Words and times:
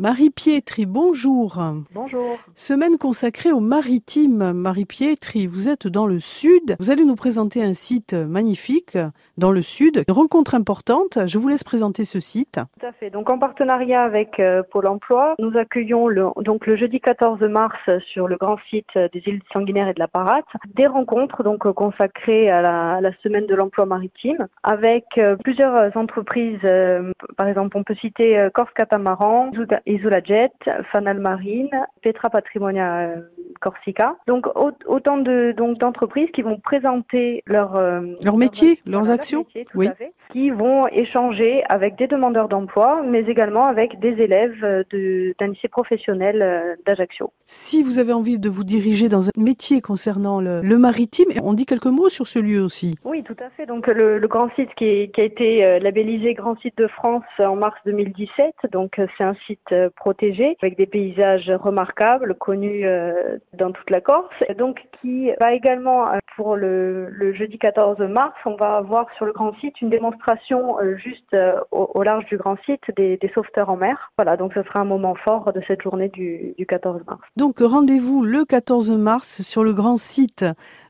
Marie 0.00 0.30
Pietri, 0.30 0.86
bonjour. 0.86 1.62
Bonjour. 1.92 2.36
Semaine 2.56 2.98
consacrée 2.98 3.52
au 3.52 3.60
maritime. 3.60 4.52
Marie 4.52 4.86
Pietri, 4.86 5.46
vous 5.46 5.68
êtes 5.68 5.86
dans 5.86 6.08
le 6.08 6.18
sud. 6.18 6.74
Vous 6.80 6.90
allez 6.90 7.04
nous 7.04 7.14
présenter 7.14 7.62
un 7.62 7.74
site 7.74 8.12
magnifique 8.12 8.98
dans 9.38 9.52
le 9.52 9.62
sud. 9.62 10.02
Une 10.08 10.14
rencontre 10.14 10.56
importante. 10.56 11.20
Je 11.26 11.38
vous 11.38 11.46
laisse 11.46 11.62
présenter 11.62 12.04
ce 12.04 12.18
site. 12.18 12.60
Tout 12.80 12.86
à 12.86 12.90
fait. 12.90 13.10
Donc 13.10 13.30
en 13.30 13.38
partenariat 13.38 14.02
avec 14.02 14.40
euh, 14.40 14.64
Pôle 14.68 14.88
emploi, 14.88 15.36
nous 15.38 15.56
accueillons 15.56 16.08
le, 16.08 16.26
donc 16.38 16.66
le 16.66 16.74
jeudi 16.74 16.98
14 16.98 17.40
mars 17.42 17.78
sur 18.12 18.26
le 18.26 18.36
grand 18.36 18.56
site 18.70 18.90
des 18.96 19.22
îles 19.26 19.42
Sanguinaires 19.52 19.86
et 19.86 19.94
de 19.94 20.00
la 20.00 20.08
Parate 20.08 20.44
des 20.74 20.88
rencontres 20.88 21.44
donc 21.44 21.70
consacrées 21.72 22.50
à 22.50 22.62
la, 22.62 22.94
à 22.94 23.00
la 23.00 23.12
semaine 23.22 23.46
de 23.46 23.54
l'emploi 23.54 23.86
maritime 23.86 24.48
avec 24.64 25.04
euh, 25.18 25.36
plusieurs 25.36 25.96
entreprises. 25.96 26.58
Euh, 26.64 27.12
par 27.36 27.46
exemple, 27.46 27.76
on 27.76 27.84
peut 27.84 27.94
citer 28.00 28.48
Corse 28.52 28.72
Catamaran, 28.74 29.52
Isolajet, 29.86 30.52
Fanal 30.90 31.20
Marine, 31.20 31.86
Petra 32.02 32.30
Patrimonia 32.30 33.00
euh, 33.00 33.20
Corsica. 33.64 34.16
Donc 34.26 34.46
autant 34.86 35.16
de 35.16 35.54
donc 35.56 35.78
d'entreprises 35.78 36.28
qui 36.34 36.42
vont 36.42 36.58
présenter 36.58 37.42
leur 37.46 37.76
euh, 37.76 38.00
leur 38.22 38.36
métier, 38.36 38.78
leurs 38.84 39.10
actions, 39.10 39.46
oui. 39.74 39.88
qui 40.30 40.50
vont 40.50 40.86
échanger 40.88 41.62
avec 41.70 41.96
des 41.96 42.06
demandeurs 42.06 42.48
d'emploi, 42.48 43.02
mais 43.02 43.22
également 43.22 43.64
avec 43.66 43.98
des 44.00 44.20
élèves 44.22 44.84
de, 44.90 45.34
d'un 45.38 45.48
lycée 45.48 45.68
professionnel 45.68 46.42
euh, 46.42 46.74
d'Ajaccio. 46.86 47.32
Si 47.46 47.82
vous 47.82 47.98
avez 47.98 48.12
envie 48.12 48.38
de 48.38 48.48
vous 48.48 48.64
diriger 48.64 49.08
dans 49.08 49.28
un 49.28 49.32
métier 49.36 49.80
concernant 49.80 50.40
le, 50.40 50.60
le, 50.60 50.78
maritime, 50.78 51.28
on 51.42 51.54
dit 51.54 51.64
quelques 51.64 51.86
mots 51.86 52.10
sur 52.10 52.28
ce 52.28 52.38
lieu 52.38 52.60
aussi. 52.60 52.96
Oui, 53.04 53.22
tout 53.22 53.36
à 53.40 53.48
fait. 53.50 53.64
Donc 53.64 53.86
le, 53.86 54.18
le 54.18 54.28
grand 54.28 54.50
site 54.56 54.74
qui, 54.74 55.10
qui, 55.10 55.20
a 55.20 55.24
été 55.24 55.78
labellisé 55.80 56.34
Grand 56.34 56.58
Site 56.60 56.76
de 56.76 56.86
France 56.86 57.24
en 57.38 57.56
mars 57.56 57.78
2017, 57.86 58.54
donc 58.72 59.00
c'est 59.16 59.24
un 59.24 59.34
site 59.46 59.60
euh, 59.72 59.88
protégé 59.96 60.56
avec 60.62 60.76
des 60.76 60.86
paysages 60.86 61.50
remarquables 61.50 62.34
connus 62.34 62.86
euh, 62.86 63.38
dans 63.56 63.72
toute 63.72 63.90
la 63.90 64.00
Corse. 64.00 64.34
Donc 64.58 64.80
qui 65.00 65.30
va 65.40 65.52
également 65.52 66.08
euh, 66.08 66.18
pour 66.36 66.56
le, 66.56 67.12
jeudi 67.34 67.58
14 67.58 67.98
mars, 68.00 68.34
on 68.44 68.56
va 68.56 68.76
avoir 68.76 69.06
sur 69.16 69.24
le 69.24 69.32
grand 69.32 69.54
site 69.60 69.80
une 69.80 69.90
démonstration 69.90 70.76
juste 70.96 71.36
au, 71.70 71.90
au, 71.94 72.02
large 72.02 72.24
du 72.26 72.36
grand 72.36 72.56
site 72.64 72.82
des, 72.96 73.16
des, 73.16 73.30
sauveteurs 73.34 73.70
en 73.70 73.76
mer. 73.76 74.10
Voilà, 74.16 74.36
donc 74.36 74.52
ce 74.54 74.62
sera 74.62 74.80
un 74.80 74.84
moment 74.84 75.14
fort 75.14 75.52
de 75.52 75.60
cette 75.66 75.82
journée 75.82 76.08
du 76.08 76.54
14 76.66 77.02
mars. 77.06 77.20
Donc 77.36 77.60
rendez-vous 77.60 78.22
le 78.24 78.44
14 78.44 78.92
mars 78.92 79.42
sur 79.42 79.64
le 79.64 79.72
grand 79.72 79.96
site 79.96 80.44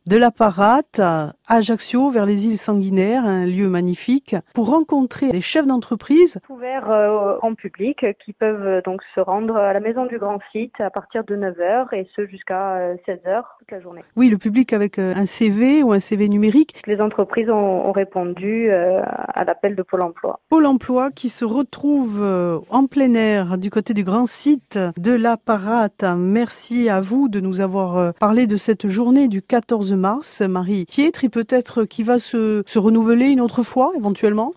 de 0.07 0.19
la 0.19 0.31
Parate 0.31 1.01
à 1.01 1.33
Ajaccio 1.49 2.11
vers 2.11 2.27
les 2.27 2.47
îles 2.47 2.59
Sanguinaires, 2.59 3.25
un 3.25 3.47
lieu 3.47 3.69
magnifique, 3.69 4.37
pour 4.55 4.69
rencontrer 4.69 5.31
des 5.31 5.41
chefs 5.41 5.67
d'entreprise. 5.67 6.39
Ouvert 6.51 6.91
euh, 6.91 7.37
en 7.41 7.55
public 7.55 8.05
qui 8.25 8.35
peuvent 8.35 8.67
euh, 8.67 8.81
donc 8.83 9.01
se 9.15 9.21
rendre 9.21 9.57
à 9.57 9.73
la 9.73 9.81
maison 9.81 10.05
du 10.05 10.19
grand 10.19 10.39
site 10.53 10.79
à 10.79 10.91
partir 10.91 11.25
de 11.25 11.37
9h 11.37 11.95
et 11.95 12.07
ce 12.15 12.27
jusqu'à 12.27 12.95
16h 13.07 13.27
euh, 13.27 13.41
toute 13.59 13.71
la 13.71 13.81
journée. 13.81 14.05
Oui, 14.17 14.29
le 14.29 14.37
public 14.37 14.75
avec 14.75 14.99
un 14.99 15.25
CV 15.25 15.83
ou 15.83 15.93
un 15.93 16.01
CV 16.01 16.29
numérique. 16.29 16.83
Les 16.87 17.01
entreprises 17.01 17.49
ont, 17.49 17.87
ont 17.87 17.93
répondu 17.93 18.71
à 18.71 19.45
l'appel 19.45 19.75
de 19.75 19.83
Pôle 19.83 20.03
emploi. 20.03 20.41
Pôle 20.51 20.67
emploi 20.67 21.11
qui 21.11 21.31
se 21.31 21.45
retrouve 21.45 22.23
en 22.71 22.87
plein 22.87 23.15
air 23.15 23.57
du 23.57 23.71
côté 23.71 23.95
du 23.95 24.05
grand 24.05 24.27
site 24.27 24.79
de 24.99 25.13
la 25.13 25.37
Parate. 25.37 26.05
Merci 26.17 26.91
à 26.91 27.01
vous 27.01 27.29
de 27.29 27.41
nous 27.41 27.61
avoir 27.61 28.13
parlé 28.15 28.47
de 28.47 28.57
cette 28.57 28.89
journée 28.89 29.29
du 29.29 29.41
14 29.41 29.94
mars, 29.97 30.41
Marie 30.41 30.85
Pietri, 30.85 31.29
peut-être 31.29 31.85
qui 31.85 32.03
va 32.03 32.19
se, 32.19 32.63
se 32.67 32.79
renouveler 32.79 33.31
une 33.31 33.41
autre 33.41 33.63
fois 33.63 33.93
éventuellement? 33.97 34.53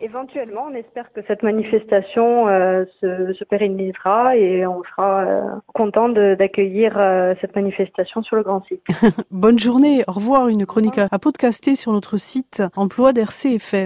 Éventuellement, 0.00 0.66
on 0.70 0.74
espère 0.74 1.10
que 1.12 1.20
cette 1.26 1.42
manifestation 1.42 2.48
euh, 2.48 2.84
se, 3.00 3.32
se, 3.32 3.44
pérennisera 3.44 4.36
et 4.36 4.66
on 4.66 4.82
sera 4.84 5.20
euh, 5.24 5.40
content 5.72 6.10
d'accueillir 6.10 6.94
euh, 6.98 7.34
cette 7.40 7.56
manifestation 7.56 8.22
sur 8.22 8.36
le 8.36 8.42
grand 8.42 8.62
site. 8.66 8.82
Bonne 9.30 9.58
journée, 9.58 10.04
au 10.06 10.12
revoir. 10.12 10.48
Une 10.48 10.66
chronique 10.66 10.98
à 10.98 11.18
podcaster 11.18 11.76
sur 11.76 11.92
notre 11.92 12.18
site 12.18 12.62
emploi 12.76 13.14
d'RCFM. 13.14 13.84